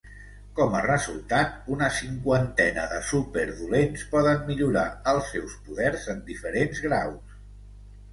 Com 0.59 0.75
a 0.77 0.79
resultat, 0.83 1.57
una 1.73 1.89
cinquantena 1.97 2.85
de 2.93 3.01
super 3.09 3.43
dolents 3.59 4.05
poden 4.15 4.41
millorar 4.47 4.87
els 5.13 5.29
seus 5.35 5.59
poders 5.69 6.09
en 6.15 6.25
diferents 6.31 6.83
graus. 6.87 7.37